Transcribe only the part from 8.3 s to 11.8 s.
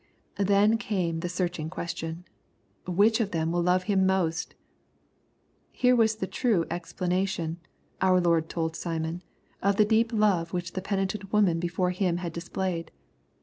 told Simon, of the deep love which the penitent woman